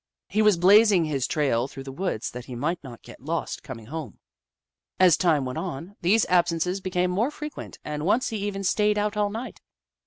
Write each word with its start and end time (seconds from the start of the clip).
He 0.29 0.41
was 0.41 0.57
blazing 0.57 1.05
his 1.05 1.27
trail 1.27 1.67
through 1.67 1.83
the 1.83 1.91
woods 1.91 2.31
that 2.31 2.45
he 2.45 2.55
might 2.55 2.83
not 2.83 3.03
get 3.03 3.21
lost 3.21 3.61
coming 3.61 3.85
home. 3.85 4.17
As 4.99 5.15
time 5.15 5.45
went 5.45 5.59
on, 5.59 5.95
these 6.01 6.25
absences 6.25 6.81
became 6.81 7.11
more 7.11 7.29
frequent, 7.29 7.77
and 7.83 8.03
once 8.03 8.29
he 8.29 8.37
even 8.37 8.63
stayed 8.63 8.97
out 8.97 9.15
all 9.15 9.29
night. 9.29 9.61